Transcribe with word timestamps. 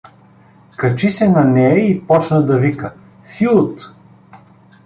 Качи 0.77 1.09
се 1.09 1.27
на 1.29 1.43
нея 1.45 1.77
и 1.85 2.07
почна 2.07 2.45
да 2.45 2.57
вика:— 2.57 2.93
Фют! 3.37 3.93